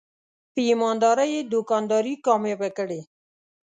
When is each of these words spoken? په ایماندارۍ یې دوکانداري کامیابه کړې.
په 0.53 0.59
ایماندارۍ 0.69 1.29
یې 1.35 1.41
دوکانداري 1.53 2.13
کامیابه 2.25 2.69
کړې. 2.77 3.01